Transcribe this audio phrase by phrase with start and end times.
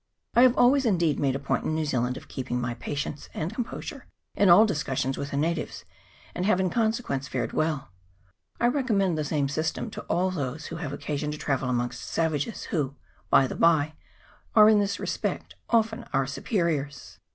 [0.33, 3.53] I have always indeed made a point in New Zealand of keeping my patience and
[3.53, 5.85] composure in all discussions with the natives,
[6.33, 7.89] and have in consequence fared well.
[8.59, 10.89] I re commend the same system to all those who have 336 LAKE TAUPO.
[10.89, 11.03] [PART II.
[11.05, 12.95] occasion to travel amongst savages, who,
[13.29, 13.93] by the bye,
[14.55, 17.19] are in this respect often our superiors.